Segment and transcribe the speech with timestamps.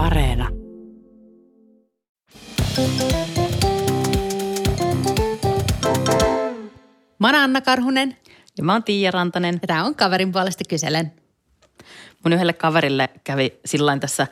[0.00, 0.48] Areena.
[7.18, 8.16] Mä oon Anna Karhunen
[8.58, 9.58] Ja mä oon Tiia Rantanen.
[9.62, 11.12] ja tää on kaverin puolesta kyselen.
[12.24, 14.26] Mun yhdelle kaverille kävi sillain tässä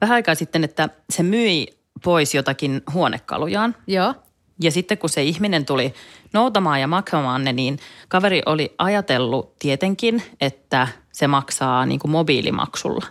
[0.00, 1.66] vähän aikaa sitten, että se myi
[2.04, 3.76] pois jotakin huonekalujaan.
[3.86, 4.14] Joo.
[4.62, 5.94] Ja sitten kun se ihminen tuli
[6.32, 7.78] noutamaan ja maksamaan ne, niin
[8.08, 13.06] kaveri oli ajatellut tietenkin, että se maksaa niin kuin mobiilimaksulla.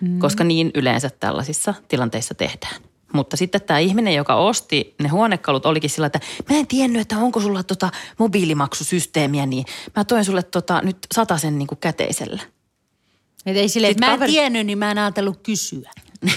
[0.00, 0.18] Mm.
[0.18, 2.82] Koska niin yleensä tällaisissa tilanteissa tehdään.
[3.12, 6.20] Mutta sitten tämä ihminen, joka osti ne huonekalut, olikin sillä, että
[6.50, 9.64] mä en tiennyt, että onko sulla tota mobiilimaksusysteemiä, niin
[9.96, 10.96] mä toin sulle tota nyt
[11.36, 12.42] sen niin kuin käteisellä.
[13.46, 15.90] Et ei Sitten että mä en kaveri- tiennyt, niin mä en ajatellut kysyä.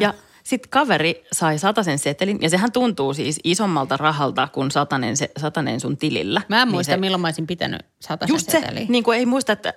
[0.00, 0.14] Ja
[0.46, 5.80] sitten kaveri sai satasen setelin, ja sehän tuntuu siis isommalta rahalta kuin satanen, se, satanen
[5.80, 6.42] sun tilillä.
[6.48, 8.86] Mä en Niin muista, se- milloin mä olisin pitänyt satasen Just se, seteliä.
[8.88, 9.74] niin kuin ei muista, että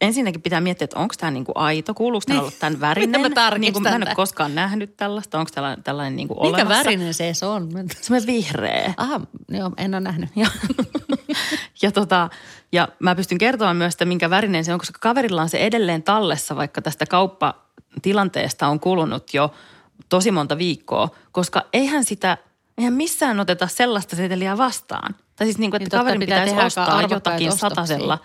[0.00, 2.42] ensinnäkin pitää miettiä, että onko tämä niin kuin aito, kuuluuko tämä Niin.
[2.42, 3.20] olla tämän värinen.
[3.20, 6.38] Miten mä niin kuin, mä en ole koskaan nähnyt tällaista, onko tällainen, tällainen niin kuin
[6.38, 6.84] Mikä olemassa.
[6.84, 7.68] värinen se on?
[8.00, 8.94] Semmoinen vihreä.
[8.96, 10.30] Aha, joo, en ole nähnyt.
[10.36, 10.46] Ja,
[11.82, 12.28] ja, tota,
[12.72, 16.02] ja mä pystyn kertomaan myös, että minkä värinen se on, koska kaverilla on se edelleen
[16.02, 19.50] tallessa, vaikka tästä kauppatilanteesta on kulunut jo
[20.08, 22.38] tosi monta viikkoa, koska eihän sitä,
[22.78, 25.14] eihän missään oteta sellaista seteliä vastaan.
[25.36, 28.18] Tai siis niin kuin, Niin että totta, kaverin pitää pitäisi ostaa jotakin satasella,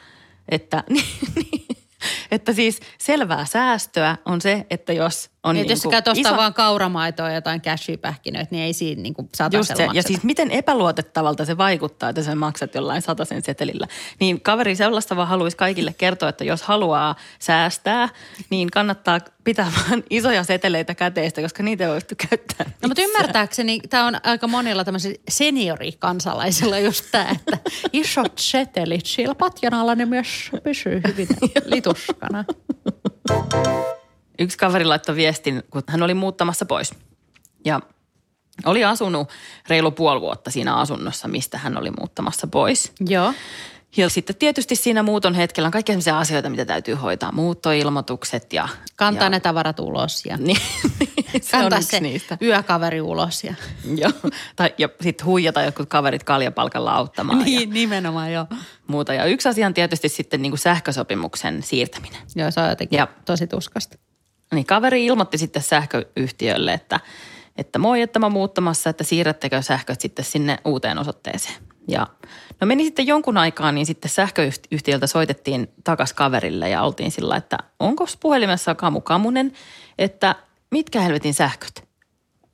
[0.49, 1.77] että, niin, niin,
[2.31, 6.31] että siis selvää säästöä on se, että jos on Niin, niin jos sä käyt ostaa
[6.31, 9.97] iso, vaan kauramaitoa ja jotain cashew-pähkinöitä, niin ei siinä niin Just satasella se.
[9.97, 13.87] Ja siis miten epäluotettavalta se vaikuttaa, että sä maksat jollain sataisen setelillä.
[14.19, 18.09] Niin kaveri sellaista vaan haluaisi kaikille kertoa, että jos haluaa säästää,
[18.49, 22.65] niin kannattaa pitää vaan isoja seteleitä käteistä, koska niitä ei voi käyttää.
[22.81, 27.57] No mutta ymmärtääkseni tämä on aika monilla tämmöisillä seniorikansalaisilla just tämä, että
[27.93, 31.27] isot setelit siellä patjan alla ne myös pysyy hyvin
[31.65, 32.45] lituskana.
[34.39, 36.91] Yksi kaveri laittoi viestin, kun hän oli muuttamassa pois.
[37.65, 37.79] Ja
[38.65, 39.29] oli asunut
[39.69, 42.91] reilu puoli vuotta siinä asunnossa, mistä hän oli muuttamassa pois.
[42.99, 43.33] Joo.
[43.97, 47.31] Ja sitten tietysti siinä muuton hetkellä on kaikkia sellaisia asioita, mitä täytyy hoitaa.
[47.31, 48.67] Muuttoilmoitukset ja...
[48.95, 50.57] Kantaa ja, ne tavarat ulos ja Niin,
[51.41, 52.37] se on kantaa yksi se niistä.
[52.41, 53.43] yökaveri ulos.
[53.43, 53.53] Ja...
[54.01, 54.11] Joo.
[54.55, 58.45] Tai, ja sitten huijata jotkut kaverit kaljapalkalla auttamaan ja Niin, nimenomaan joo.
[58.87, 59.13] muuta.
[59.13, 62.21] Ja yksi asia on tietysti sitten niin kuin sähkösopimuksen siirtäminen.
[62.35, 63.97] Joo, se on jotenkin Ja- tosi tuskasta.
[64.53, 66.99] Niin kaveri ilmoitti sitten sähköyhtiölle, että,
[67.57, 71.55] että moi, että mä muuttamassa, että siirrättekö sähköt sitten sinne uuteen osoitteeseen.
[71.87, 72.07] Ja
[72.61, 77.57] no meni sitten jonkun aikaa, niin sitten sähköyhtiöltä soitettiin takas kaverille ja oltiin sillä, että
[77.79, 79.53] onko puhelimessa Kamu Kamunen,
[79.97, 80.35] että
[80.71, 81.87] mitkä helvetin sähköt?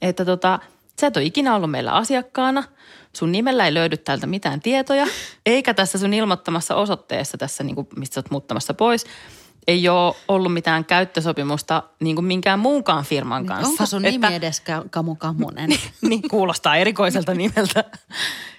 [0.02, 0.60] Että tota,
[1.02, 2.64] sä et ole ikinä ollut meillä asiakkaana,
[3.16, 5.08] sun nimellä ei löydy täältä mitään tietoja,
[5.46, 9.06] eikä tässä sun ilmoittamassa osoitteessa tässä, niin kuin, mistä sä oot muuttamassa pois,
[9.68, 13.64] ei ole ollut mitään käyttösopimusta niin kuin minkään muunkaan firman kanssa.
[13.64, 15.70] Niin, Onko sun että, nimi edes Ka- Kamu Kamunen?
[16.10, 17.84] niin, kuulostaa erikoiselta nimeltä.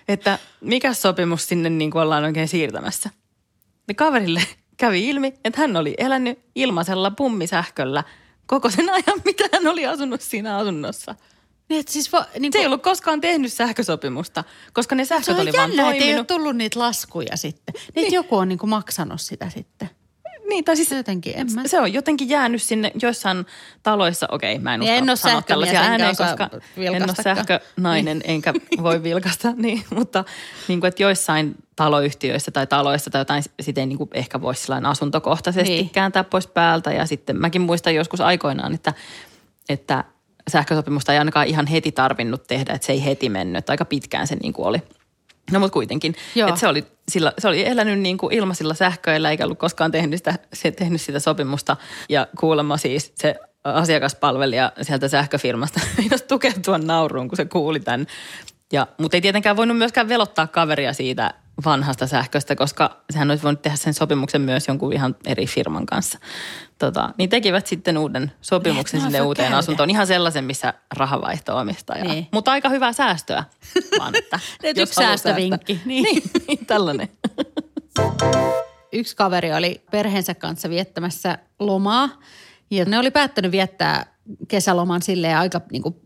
[0.08, 3.10] että mikä sopimus sinne niin kuin ollaan oikein siirtämässä.
[3.88, 4.42] Ja kaverille
[4.76, 8.04] kävi ilmi, että hän oli elänyt ilmaisella pummisähköllä
[8.46, 11.14] koko sen ajan, mitä hän oli asunut siinä asunnossa.
[11.68, 15.38] niin, että siis vo, niin Se ei kuin, ollut koskaan tehnyt sähkösopimusta, koska ne sähköt
[15.38, 16.26] oli vaan jännä, että ei ole toiminut.
[16.26, 17.74] tullut niitä laskuja sitten.
[17.74, 18.12] Niin, niin.
[18.12, 19.90] joku on niin kuin maksanut sitä sitten.
[20.48, 21.62] Niin, tai siis Se jotenkin, en mä...
[21.66, 23.46] se on jotenkin jäänyt sinne joissain
[23.82, 28.20] taloissa, okei mä en Niin, uskalla en ole sanoa tällaisia ääneen, koska en ole sähkönainen
[28.24, 30.24] enkä voi vilkasta, niin, mutta
[30.68, 34.62] niin kuin, että joissain taloyhtiöissä tai taloissa tai jotain, sitä ei niin kuin ehkä voisi
[34.62, 35.90] sellainen asuntokohtaisesti Niin.
[35.90, 36.92] kääntää pois päältä.
[36.92, 38.92] Ja sitten mäkin muistan joskus aikoinaan, että,
[39.68, 40.04] että
[40.50, 44.36] sähkösopimusta ei ainakaan ihan heti tarvinnut tehdä, että se ei heti mennyt, aika pitkään se
[44.36, 44.82] niin kuin oli.
[45.52, 49.44] No mutta kuitenkin, että se oli, sillä, se oli elänyt niin kuin ilmaisilla sähköillä eikä
[49.44, 51.76] ollut koskaan tehnyt sitä, se, tehnyt sitä sopimusta.
[52.08, 53.34] Ja kuulemma siis se
[53.64, 58.06] asiakaspalvelija sieltä sähköfirmasta meinas tukeutua nauruun, kun se kuuli tämän.
[58.72, 61.34] Ja, mutta ei tietenkään voinut myöskään velottaa kaveria siitä
[61.64, 66.18] vanhasta sähköstä, koska sehän olisi voinut tehdä sen sopimuksen myös jonkun ihan eri firman kanssa.
[66.78, 69.58] Tota, niin tekivät sitten uuden sopimuksen sinne uuteen käydä.
[69.58, 69.90] asuntoon.
[69.90, 71.96] Ihan sellaisen, missä rahavaihto omistaa.
[71.96, 72.26] Niin.
[72.32, 73.44] Mutta aika hyvää säästöä
[73.98, 75.72] vaan, että Nyt yksi säästövinkki.
[75.74, 75.88] säästää.
[75.88, 76.02] Niin.
[76.04, 77.08] Niin, niin, tällainen.
[78.92, 82.08] yksi kaveri oli perheensä kanssa viettämässä lomaa
[82.70, 84.06] ja ne oli päättänyt viettää
[84.48, 86.05] kesäloman silleen aika niin kuin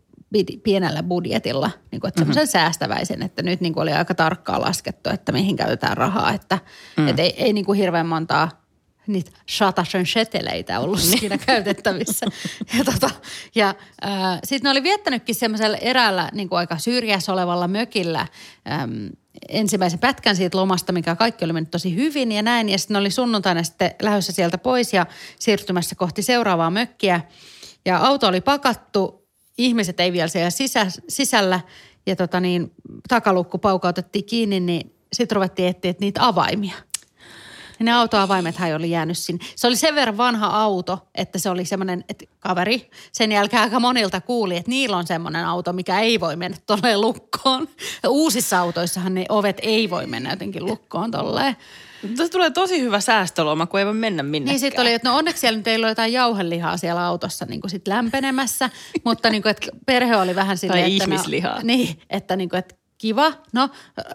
[0.63, 2.51] pienellä budjetilla, niin kuin, että semmoisen mm-hmm.
[2.51, 6.59] säästäväisen, että nyt niin kuin oli aika tarkkaan laskettu, että mihin käytetään rahaa, että
[6.97, 7.07] mm.
[7.07, 8.61] et ei, ei niin kuin hirveän montaa
[9.07, 12.25] niitä shatasen seteleitä ollut siinä käytettävissä.
[12.77, 13.09] Ja, tota,
[13.55, 13.75] ja
[14.05, 18.27] äh, sitten ne oli viettänytkin semmoisella eräällä niin kuin aika syrjässä olevalla mökillä
[18.71, 19.09] äm,
[19.49, 22.69] ensimmäisen pätkän siitä lomasta, mikä kaikki oli mennyt tosi hyvin ja näin.
[22.69, 25.05] Ja sitten ne oli sunnuntaina sitten lähdössä sieltä pois ja
[25.39, 27.21] siirtymässä kohti seuraavaa mökkiä.
[27.85, 29.20] Ja auto oli pakattu,
[29.57, 31.59] ihmiset ei vielä siellä sisä, sisällä
[32.05, 32.71] ja tota niin,
[33.07, 36.75] takalukku paukautettiin kiinni, niin sitten ruvettiin etsiä niitä avaimia.
[37.81, 39.45] Ja ne autoavaimethan oli jäänyt sinne.
[39.55, 43.79] Se oli sen verran vanha auto, että se oli semmoinen, että kaveri sen jälkeen aika
[43.79, 47.67] monilta kuuli, että niillä on semmoinen auto, mikä ei voi mennä tolleen lukkoon.
[48.07, 51.57] Uusissa autoissahan ne ovet ei voi mennä jotenkin lukkoon tolleen.
[52.17, 54.53] Tässä tulee tosi hyvä säästöloma, kun ei voi mennä minnekään.
[54.53, 57.61] Niin sitten oli, että no onneksi siellä nyt ei ole jotain jauhelihaa siellä autossa niin
[57.61, 58.69] kuin sit lämpenemässä,
[59.05, 61.55] mutta niin kuin, että perhe oli vähän silleen, Tai että ihmislihaa.
[61.55, 63.33] No, niin, että niin kuin, että kiva.
[63.53, 63.69] No,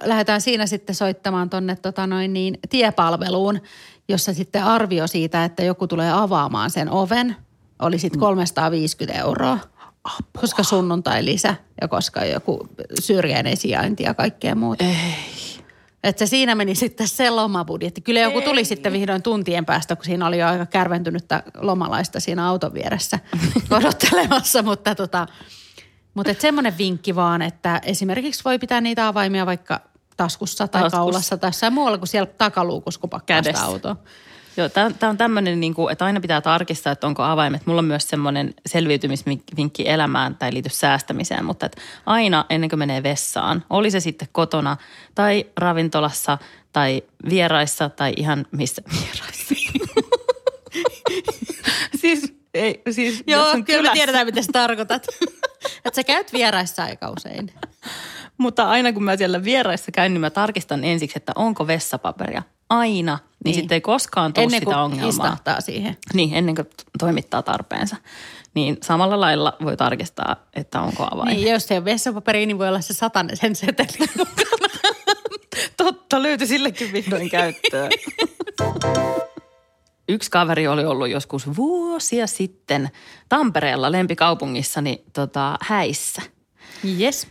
[0.04, 3.60] lähdetään siinä sitten soittamaan tonne tota noin niin, tiepalveluun,
[4.08, 7.36] jossa sitten arvio siitä, että joku tulee avaamaan sen oven,
[7.78, 9.58] oli sitten 350 euroa.
[10.04, 10.40] Apua.
[10.40, 12.68] Koska sunnuntai lisä ja koska joku
[13.00, 14.84] syrjäinen sijainti ja kaikkea muuta.
[14.84, 15.14] Ei.
[16.04, 18.00] Että se siinä meni sitten se lomabudjetti.
[18.00, 22.48] Kyllä joku tuli sitten vihdoin tuntien päästä, kun siinä oli jo aika kärventynyttä lomalaista siinä
[22.48, 23.18] auton vieressä
[23.70, 24.62] odottelemassa.
[24.62, 25.26] mutta tota,
[26.16, 29.80] mutta et semmoinen vinkki vaan, että esimerkiksi voi pitää niitä avaimia vaikka
[30.16, 30.96] taskussa tai Taskussa.
[30.96, 33.66] kaulassa tai jossain muualla kuin siellä takaluukussa, kun pakkaa sitä Kädessä.
[33.66, 33.96] autoa.
[34.56, 37.66] Joo, tämä on tämmöinen, niin kuin, että aina pitää tarkistaa, että onko avaimet.
[37.66, 43.02] Mulla on myös semmoinen selviytymisvinkki elämään tai liity säästämiseen, mutta että aina ennen kuin menee
[43.02, 44.76] vessaan, oli se sitten kotona
[45.14, 46.38] tai ravintolassa
[46.72, 49.54] tai vieraissa tai ihan missä vieraissa.
[52.00, 53.92] siis, ei, siis Joo, kyllä me kylässä.
[53.92, 55.06] tiedetään, mitä sä tarkoitat.
[55.88, 57.50] että sä käyt vieraissa aika usein.
[58.38, 62.42] Mutta aina kun mä siellä vieraissa käyn, niin mä tarkistan ensiksi, että onko vessapaperia.
[62.70, 63.14] Aina.
[63.16, 63.54] Niin, Niin.
[63.54, 65.08] sitten ei koskaan tule Ennen sitä kuin ongelmaa.
[65.08, 65.96] istahtaa siihen.
[66.14, 66.66] Niin, ennen kuin
[66.98, 67.96] toimittaa tarpeensa.
[68.54, 71.36] Niin samalla lailla voi tarkistaa, että onko avain.
[71.36, 74.08] Niin, jos ei ole vessapaperia, niin voi olla se satanen sen seteli.
[75.76, 77.90] Totta, löytyi sillekin vihdoin käyttöön.
[80.08, 82.90] Yksi kaveri oli ollut joskus vuosia sitten
[83.28, 86.22] Tampereella lempikaupungissani tota, häissä.
[87.00, 87.28] yes.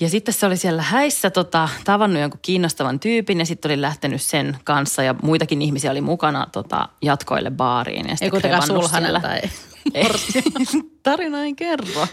[0.00, 4.22] Ja sitten se oli siellä häissä tota, tavannut jonkun kiinnostavan tyypin ja sitten oli lähtenyt
[4.22, 8.08] sen kanssa ja muitakin ihmisiä oli mukana tota, jatkoille baariin.
[8.08, 9.20] Ja Ei kuitenkaan siellä.
[9.20, 9.40] tai...
[9.94, 10.04] Ei,
[11.02, 12.06] tarina ei kerro.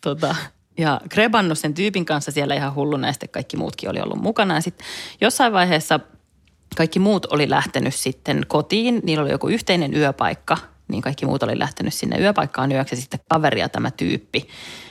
[0.00, 0.36] Tota,
[0.78, 4.54] ja krebannut sen tyypin kanssa siellä ihan hulluna ja sitten kaikki muutkin oli ollut mukana.
[4.54, 4.86] Ja sitten
[5.20, 6.00] jossain vaiheessa
[6.76, 9.00] kaikki muut oli lähtenyt sitten kotiin.
[9.02, 10.58] Niillä oli joku yhteinen yöpaikka,
[10.88, 12.94] niin kaikki muut oli lähtenyt sinne yöpaikkaan yöksi.
[12.94, 14.48] Ja sitten kaveri ja tämä tyyppi,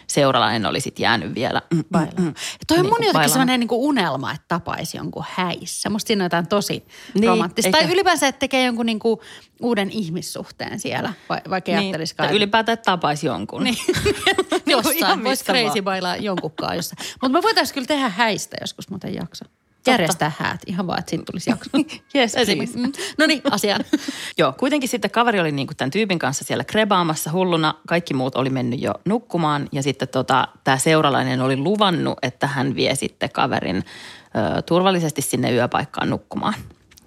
[0.08, 2.34] seuralainen oli sitten jäänyt vielä mm, mm, mm,
[2.68, 5.90] Toi on niin mun jotenkin sellainen niin unelma, että tapaisi jonkun häissä.
[5.90, 7.72] Musta siinä on jotain tosi Niin, niin, romanttista.
[7.72, 9.20] Tai ylipäänsä, että tekee jonkun niin kuin
[9.62, 12.30] uuden ihmissuhteen siellä, vai- vaikka Niin, ajattelisikaan.
[12.30, 13.64] tai ylipäätään, että tapaisi jonkun.
[13.64, 13.78] Niin.
[13.88, 17.08] ihan Jossain voisi crazy bailaa jonkunkaan jossain.
[17.22, 19.46] Mutta me voitaisiin kyllä tehdä häistä joskus muuten jakso.
[19.88, 21.70] Järjestää häät, ihan vaan, että siitä tulisi jakso.
[22.16, 22.78] Yes, please.
[22.78, 22.92] Mm.
[23.18, 23.82] No niin, asiaan.
[24.38, 27.74] Joo, kuitenkin sitten kaveri oli niinku tämän tyypin kanssa siellä krebaamassa hulluna.
[27.88, 32.76] Kaikki muut oli mennyt jo nukkumaan ja sitten tota, tämä seuralainen oli luvannut, että hän
[32.76, 36.54] vie sitten kaverin ö, turvallisesti sinne yöpaikkaan nukkumaan.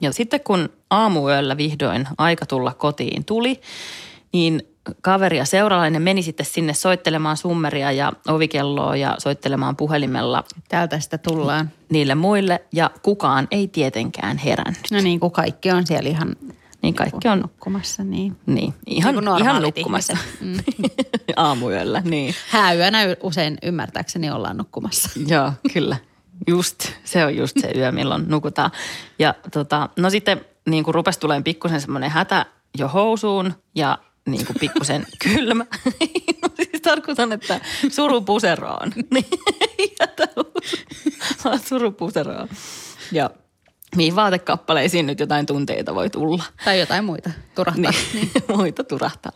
[0.00, 3.60] Ja sitten kun aamuyöllä vihdoin aika tulla kotiin tuli,
[4.32, 11.00] niin kaveri ja seuralainen meni sitten sinne soittelemaan summeria ja ovikelloa ja soittelemaan puhelimella Täältä
[11.00, 11.70] sitä tullaan.
[11.90, 14.90] niille muille ja kukaan ei tietenkään herännyt.
[14.90, 16.36] No niin, kun kaikki on siellä ihan
[16.82, 18.36] Niin kaikki on nukkumassa, niin.
[18.46, 20.16] Niin, ihan, Niin kuin ihan nukkumassa.
[20.40, 20.64] ihmiset.
[21.36, 22.34] Aamuyöllä, niin.
[22.48, 25.10] Hääyönä usein ymmärtääkseni ollaan nukkumassa.
[25.34, 25.96] Joo, kyllä.
[26.46, 28.70] Just, se on just se yö, milloin nukutaan.
[29.18, 32.46] Ja tota, no sitten niin kuin rupesi tulemaan pikkusen semmoinen hätä
[32.78, 35.66] jo housuun ja niin kuin pikkusen kylmä.
[36.42, 38.92] no siis tarkoitan, että surupuseroon.
[39.10, 39.24] Niin,
[41.44, 42.48] vaan surupuseroon.
[43.12, 43.30] Ja
[43.96, 46.44] mihin vaatekappaleisiin nyt jotain tunteita voi tulla.
[46.64, 47.92] Tai jotain muita turahtaa.
[48.14, 49.32] Niin, muita turahtaa.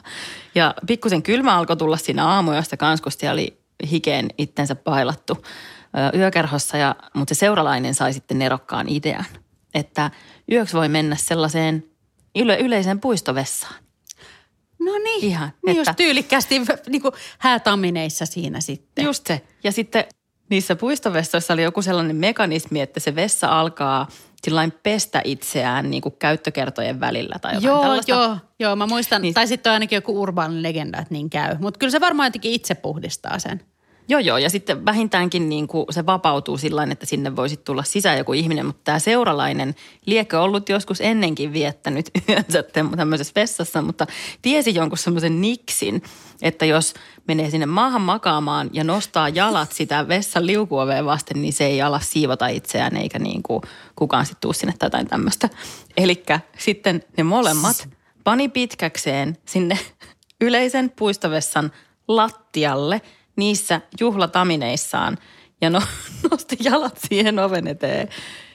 [0.55, 5.45] Ja pikkusen kylmä alkoi tulla siinä aamuyöstä kanssa, kun oli hikeen itsensä pailattu
[6.15, 6.77] yökerhossa.
[6.77, 9.25] Ja, mutta se seuralainen sai sitten nerokkaan idean,
[9.75, 10.11] että
[10.53, 11.85] yöksi voi mennä sellaiseen
[12.37, 13.75] yle, yleiseen puistovessaan.
[14.81, 19.05] No niin, Ihan, niin että- just tyylikkäästi niin kuin häätamineissa siinä sitten.
[19.05, 19.41] Just se.
[19.65, 20.05] Ja sitten
[20.51, 24.09] niissä puistovessoissa oli joku sellainen mekanismi, että se vessa alkaa
[24.43, 28.13] sillain pestä itseään niin kuin käyttökertojen välillä tai jotain Joo, tällaista.
[28.15, 29.35] joo, joo, mä muistan, niin.
[29.35, 31.57] tai sitten on ainakin joku urbaani legenda, että niin käy.
[31.61, 33.61] Mutta kyllä se varmaan jotenkin itse puhdistaa sen.
[34.11, 34.39] Joo, joo.
[34.39, 38.67] Ja sitten vähintäänkin niin kuin se vapautuu sillä että sinne voisi tulla sisään joku ihminen.
[38.67, 39.75] Mutta tämä seuralainen
[40.07, 42.65] liekö ollut joskus ennenkin viettänyt yönsä
[42.97, 44.07] tämmöisessä vessassa, mutta
[44.43, 46.03] tiesi jonkun semmoisen niksin,
[46.43, 46.95] että jos
[47.29, 52.01] menee sinne maahan makaamaan ja nostaa jalat sitä vessan liukuoveen vasten, niin se ei ala
[52.01, 53.63] siivota itseään eikä niin kuin
[53.97, 55.49] kukaan sitten tuu sinne tai tämmöistä.
[55.97, 56.25] Eli
[56.59, 57.89] sitten ne molemmat
[58.25, 59.79] pani pitkäkseen sinne
[60.41, 61.73] yleisen puistovessan
[62.09, 63.01] lattialle
[63.39, 65.19] niissä juhlatamineissaan
[65.61, 65.83] ja no,
[66.31, 68.09] nosti jalat siihen oven eteen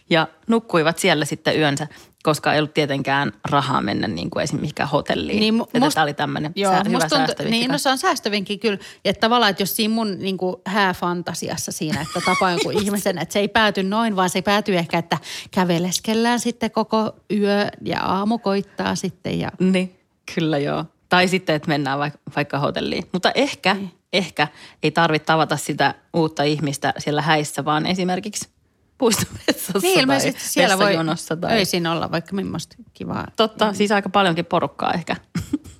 [0.09, 1.87] ja nukkuivat siellä sitten yönsä,
[2.23, 5.39] koska ei ollut tietenkään rahaa mennä niin kuin esimerkiksi mihinkään hotelliin.
[5.39, 7.77] Niin, Niin, mu- must, must- tämä oli tämmöinen Joo, sää, hyvä musta tuntuu, niin, no
[7.77, 8.77] se on säästövinkki kyllä.
[9.05, 13.33] Että tavallaan, että jos siinä mun niin kuin, hääfantasiassa siinä, että tapaa jonkun ihmisen, että
[13.33, 15.17] se ei pääty noin, vaan se päätyy ehkä, että
[15.51, 19.95] käveleskellään sitten koko yö ja aamu koittaa sitten ja Niin,
[20.35, 20.85] kyllä joo.
[21.09, 23.03] Tai sitten, että mennään vaikka, vaikka hotelliin.
[23.11, 23.91] Mutta ehkä, Niin.
[24.13, 24.47] Ehkä
[24.83, 28.49] ei tarvitse tavata sitä uutta ihmistä siellä häissä, vaan esimerkiksi
[28.97, 30.95] puistovessassa niin tai siellä voi
[31.41, 31.51] Tai...
[31.51, 33.27] öisin olla vaikka millaista kivaa.
[33.35, 35.15] Totta, siis aika paljonkin porukkaa ehkä.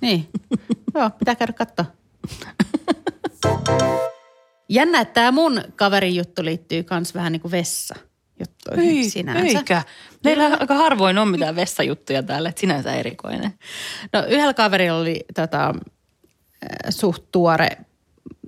[0.00, 0.28] Niin.
[0.94, 1.84] Joo, pitää käydä katsoa.
[4.68, 7.94] Jännä, että tämä mun kaverin juttu liittyy myös vähän niin kuin vessa
[8.40, 9.58] juttuihin sinänsä.
[9.58, 9.82] eikä.
[10.24, 13.52] Meillä aika harvoin on mitään vessajuttuja täällä, että sinänsä erikoinen.
[14.12, 15.74] No yhdellä kaverilla oli tota, äh,
[16.90, 17.68] suht tuore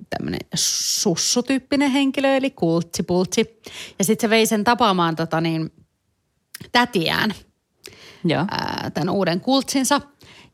[0.09, 3.61] tämmöinen sussutyyppinen henkilö, eli kultsipultsi.
[3.99, 5.71] Ja sitten se vei sen tapaamaan tota niin,
[6.71, 7.33] tätiään,
[8.23, 8.45] Joo.
[8.51, 10.01] ää, tämän uuden kultsinsa.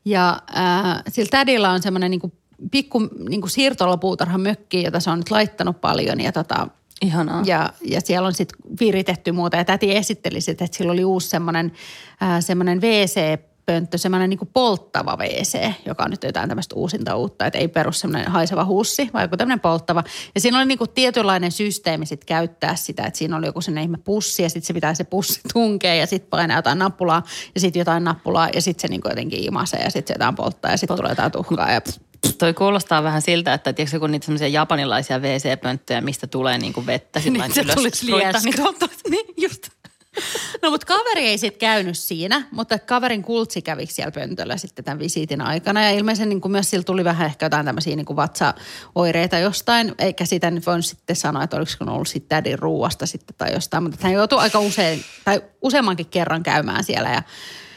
[0.04, 2.32] Ja ää, sillä tädillä on semmoinen niinku
[2.70, 6.20] pikku niinku siirtolopuutarhan mökki, jota se on nyt laittanut paljon.
[6.20, 6.68] Ja tota,
[7.02, 7.42] Ihanaa.
[7.46, 9.56] ja, ja siellä on sitten viritetty muuta.
[9.56, 11.72] Ja täti esitteli sitten, että sillä oli uusi semmoinen,
[12.22, 12.80] äh, semmoinen
[13.68, 17.46] WC-pönttö, semmoinen niin polttava WC, joka on nyt jotain tämmöistä uusinta uutta.
[17.46, 20.04] Että ei perus semmoinen haiseva hussi, vaan joku tämmöinen polttava.
[20.34, 23.84] Ja siinä oli niin kuin tietynlainen systeemi sitten käyttää sitä, että siinä oli joku semmoinen
[23.84, 27.22] ihme pussi ja sitten se pitää se pussi tunkea ja sitten painaa jotain nappulaa
[27.54, 30.34] ja sitten jotain nappulaa ja sitten se niin kuin jotenkin imasee ja sitten se jotain
[30.34, 31.80] polttaa ja sitten tulee jotain tuhkaa ja
[32.38, 37.20] Toi kuulostaa vähän siltä, että tiedätkö, kun niitä semmoisia japanilaisia WC-pönttöjä, mistä tulee niinku vettä
[37.30, 38.06] Niin, se tulisi
[38.56, 39.68] tuolta, niin just.
[40.62, 44.98] No mutta kaveri ei sitten käynyt siinä, mutta kaverin kultsi kävi siellä pöntöllä sitten tämän
[44.98, 45.82] visiitin aikana.
[45.82, 49.94] Ja ilmeisesti niin kuin myös sillä tuli vähän ehkä jotain tämmöisiä niin kuin vatsaoireita jostain,
[49.98, 53.82] eikä sitä nyt voinut sitten sanoa, että olisiko ollut sitten tädin ruuasta sitten tai jostain.
[53.82, 57.22] Mutta hän joutui aika usein, tai useammankin kerran käymään siellä ja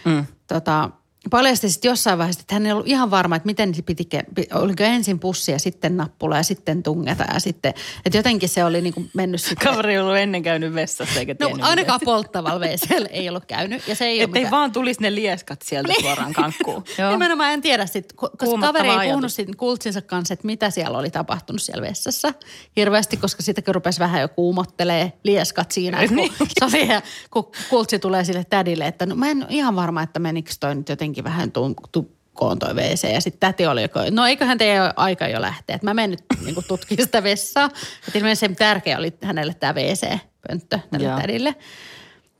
[0.06, 0.26] Mm.
[0.48, 0.90] tota,
[1.30, 4.08] paljasti sitten jossain vaiheessa, että hän ei ollut ihan varma, että miten se piti,
[4.54, 7.74] oliko ensin pussi ja sitten nappula ja sitten tungeta ja sitten,
[8.06, 9.72] että jotenkin se oli niin kuin mennyt sitten.
[9.72, 13.88] Kaveri ei ollut ennen käynyt vessassa eikä No ainakaan polttavalla WCllä ei ollut käynyt.
[13.88, 16.84] Ja se ei Että ei mikään- vaan tulisi ne lieskat sieltä suoraan kankkuun.
[16.98, 17.12] Joo.
[17.18, 20.98] Nimenomaan en tiedä sit, ko- koska kaveri ei puhunut sit kultsinsa kanssa, että mitä siellä
[20.98, 22.34] oli tapahtunut siellä vessassa
[22.76, 26.32] hirveästi, koska sitten rupesi vähän jo kuumottelee lieskat siinä, kun Niin.
[26.60, 30.20] Savi ja kun kultsi tulee sille tädille, että no mä en ole ihan varma, että
[30.20, 31.52] menikö toi nyt jotenkin vähän
[31.92, 33.14] tukkoon toi WC.
[33.14, 36.24] Ja sitten täti oli, joko, no eiköhän teidän aika jo lähteä, että mä menen nyt
[36.46, 37.66] niin tutkimaan sitä vessaa.
[38.08, 41.20] Että ilmeisesti se tärkeä oli hänelle tämä WC-pönttö tälle Joo.
[41.20, 41.56] tädille.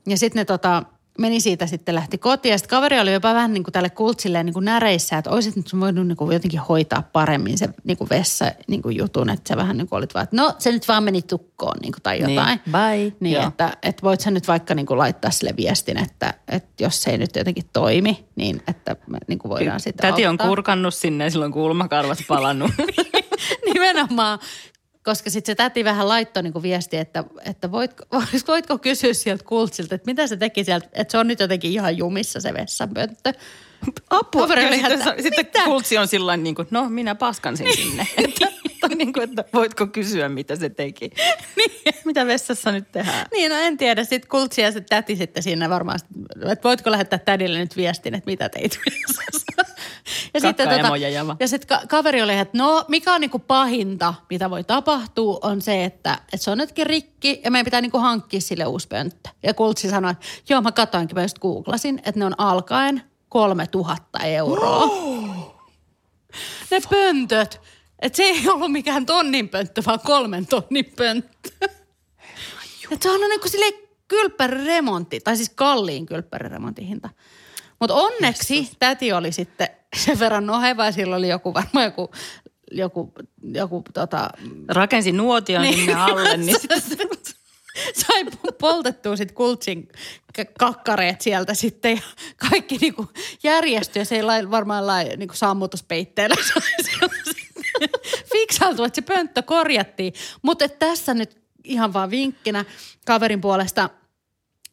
[0.06, 0.82] Ja sitten ne tota,
[1.18, 2.50] meni siitä sitten lähti kotiin.
[2.52, 5.56] Ja sitten kaveri oli jopa vähän niin kuin tälle kultsilleen niin kuin näreissä, että olisit
[5.56, 9.30] nyt voinut niin kuin jotenkin hoitaa paremmin se niin kuin vessa niin kuin jutun.
[9.30, 11.92] Että sä vähän niin kuin olit vaan, että no se nyt vaan meni tukkoon niin
[11.92, 12.60] kuin, tai Niin, jotain.
[12.70, 13.12] bye.
[13.20, 13.48] Niin, Joo.
[13.48, 17.10] että, että voit sä nyt vaikka niin kuin laittaa sille viestin, että, että jos se
[17.10, 20.48] ei nyt jotenkin toimi, niin että me niin kuin voidaan sitten Täti on auttaa.
[20.48, 22.70] kurkannut sinne silloin kulmakarvat palannut.
[23.74, 24.38] Nimenomaan,
[25.08, 28.04] koska sitten se täti vähän laittoi niinku viestiä, että, että voitko,
[28.48, 31.96] voitko kysyä sieltä kultsilta, että mitä se teki sieltä, että se on nyt jotenkin ihan
[31.96, 33.32] jumissa se vessanpönttö.
[34.10, 34.42] Apua.
[34.42, 38.06] Kaveri Ja oli sitten, sitten kultsi on sillä niin kuin, no minä paskan sen sinne.
[38.16, 38.46] että,
[39.04, 41.10] niin kuin, että voitko kysyä, mitä se teki.
[41.56, 41.94] Niin.
[42.04, 43.26] Mitä vessassa nyt tehdään?
[43.32, 44.04] Niin, no en tiedä.
[44.04, 45.98] Sitten kultsi ja se täti sitten siinä varmaan,
[46.52, 49.52] että voitko lähettää tädille nyt viestin, että mitä teit vessassa.
[50.34, 50.40] Ja
[51.08, 54.64] ja va- ja sitten ka- kaveri oli, että no mikä on niinku pahinta, mitä voi
[54.64, 58.66] tapahtua, on se, että, että se on nytkin rikki ja meidän pitää niinku hankkia sille
[58.66, 59.30] uusi pönttö.
[59.42, 64.18] Ja kultsi sanoi, että joo mä katoinkin, mä just googlasin, että ne on alkaen 3000
[64.18, 64.88] euroa.
[66.70, 67.60] Ne pöntöt.
[68.02, 71.50] Että se ei ollut mikään tonnin pönttö, vaan kolmen tonnin pönttö.
[72.92, 73.72] Että se on niin kuin silleen
[74.08, 77.08] kylppäriremontti, tai siis kalliin kylppäriremontin hinta.
[77.80, 78.76] Mutta onneksi Jesus.
[78.78, 82.10] täti oli sitten sen verran noheva ja sillä oli joku varmaan joku,
[82.70, 83.12] joku,
[83.42, 84.30] joku tota,
[84.68, 85.74] Rakensi nuotion niin.
[85.74, 87.08] sinne alle, niin sitten
[87.94, 88.24] sai
[88.60, 89.88] poltettua sit kultsin
[90.58, 92.02] kakkareet sieltä sitten ja
[92.50, 93.08] kaikki niinku
[93.42, 96.36] järjestyi ja se ei lai, varmaan lai, niinku sammutuspeitteellä
[98.58, 100.12] fiksailtu, että se pönttö korjattiin.
[100.42, 102.64] Mutta tässä nyt ihan vaan vinkkinä
[103.06, 103.90] kaverin puolesta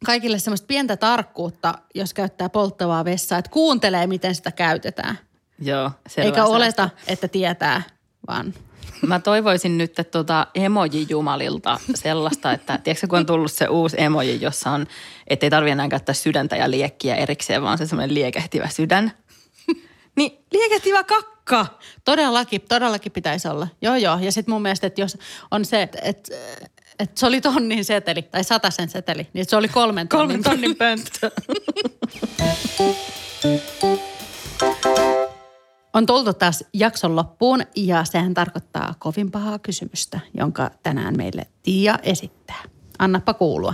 [0.06, 5.20] kaikille semmoista pientä tarkkuutta, jos käyttää polttavaa vessaa, että kuuntelee, miten sitä käytetään.
[5.60, 6.56] Joo, selvä Eikä säästö.
[6.56, 7.82] oleta, että tietää,
[8.28, 8.54] vaan
[9.08, 14.42] Mä toivoisin nyt että tuota emoji-jumalilta sellaista, että tiedätkö kun on tullut se uusi emoji,
[14.42, 14.88] jossa on,
[15.28, 19.12] ettei tarvi enää käyttää sydäntä ja liekkiä erikseen, vaan se semmoinen liekehtivä sydän.
[20.16, 21.78] Niin liekehtivä kak- Pakka!
[22.04, 23.68] Todellakin, todellakin pitäisi olla.
[23.82, 24.20] Joo, joo.
[24.20, 25.18] Ja sitten mun mielestä, että jos
[25.52, 26.36] on se, että, että,
[27.00, 30.76] että se oli tonnin seteli tai sen seteli, niin se oli kolmen tonnin, kolmen tonnin
[30.76, 31.32] pönttö.
[35.94, 42.00] On tultu taas jakson loppuun ja sehän tarkoittaa kovin pahaa kysymystä, jonka tänään meille Tiia
[42.04, 42.64] esittää.
[43.00, 43.74] Annappa kuulua.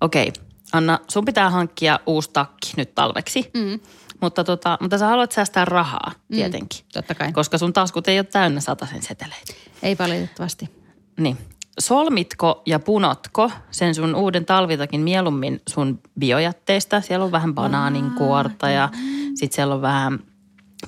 [0.00, 0.32] Okei,
[0.72, 3.50] Anna, sun pitää hankkia uusi takki nyt talveksi.
[3.54, 3.80] Mm.
[4.20, 6.80] Mutta, tota, mutta sä haluat säästää rahaa mm, tietenkin.
[6.80, 7.32] Mm, totta kai.
[7.32, 9.52] Koska sun taskut ei ole täynnä sen seteleitä.
[9.82, 10.70] Ei valitettavasti.
[11.16, 11.38] Niin.
[11.78, 17.00] Solmitko ja punotko sen sun uuden talvitakin mieluummin sun biojätteistä?
[17.00, 18.88] Siellä on vähän banaaninkuorta ja
[19.34, 20.18] sitten siellä on vähän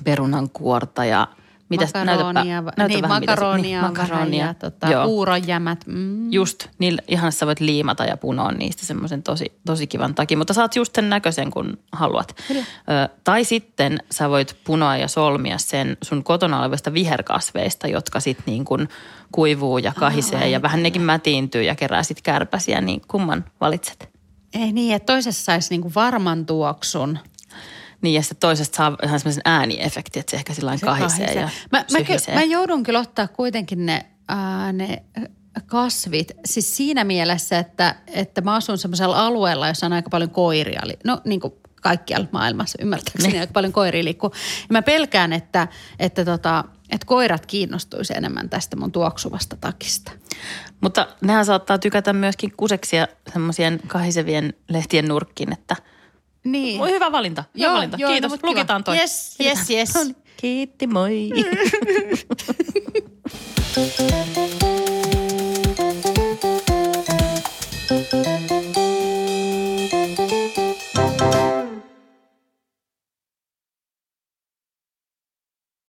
[0.03, 1.27] perunankuorta ja
[1.69, 5.87] Mitäs, makaronia, näytäpä, näytä niin, vähän, makaronia, niin, makaronia ja tota, puuronjämät.
[5.87, 6.31] Mm.
[6.31, 10.53] Just, niin ihan sä voit liimata ja punoa niistä semmoisen tosi, tosi kivan takia, mutta
[10.53, 12.35] saat just sen näköisen kun haluat.
[12.51, 12.63] Ö,
[13.23, 18.65] tai sitten sä voit punoa ja solmia sen sun kotona olevista viherkasveista, jotka sitten niin
[18.65, 18.89] kuin
[19.31, 24.09] kuivuu ja kahisee oh, ja vähän nekin mätiintyy ja kerää sitten kärpäsiä, niin kumman valitset?
[24.53, 27.19] Ei niin, että toisessa saisi niinku varman tuoksun
[28.01, 31.49] niin ja sitten toisesta saa ihan semmoisen ääniefekti, että se ehkä sillä kahisee, kahisee ja
[31.71, 35.03] mä, mä, ky- mä joudun kyllä ottaa kuitenkin ne, ää, ne
[35.65, 40.81] kasvit, siis siinä mielessä, että, että mä asun semmoisella alueella, jossa on aika paljon koiria.
[41.05, 43.41] No niin kuin kaikkialla maailmassa, ymmärtääkseni niin.
[43.41, 44.31] aika paljon koiria liikkuu.
[44.59, 45.67] Ja mä pelkään, että,
[45.99, 50.11] että, tota, että koirat kiinnostuisi enemmän tästä mun tuoksuvasta takista.
[50.81, 55.75] Mutta nehän saattaa tykätä myöskin kuseksia semmoisien kahisevien lehtien nurkkiin, että–
[56.43, 56.79] niin.
[56.79, 57.43] Voi hyvä valinta.
[57.55, 57.97] Hyvä joo, valinta.
[57.99, 58.31] Joo, Kiitos.
[58.31, 58.97] No, Lukitaan toi.
[58.97, 59.95] Yes, yes, yes.
[59.95, 60.15] No niin.
[60.37, 61.29] Kiitti, moi.
[61.35, 61.43] Mm.